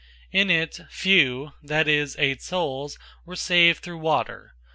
In 0.31 0.49
it, 0.49 0.79
few, 0.89 1.51
that 1.61 1.87
is, 1.87 2.15
eight 2.17 2.41
souls, 2.41 2.97
were 3.23 3.35
saved 3.35 3.83
through 3.83 3.99
water. 3.99 4.55